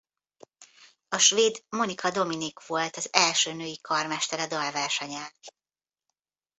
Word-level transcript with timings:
A 1.07 1.17
svéd 1.17 1.63
Monica 1.69 2.11
Dominique 2.11 2.63
volt 2.67 2.95
az 2.95 3.13
első 3.13 3.53
női 3.53 3.79
karmester 3.81 4.39
a 4.39 4.47
dalversenyen. 4.47 5.29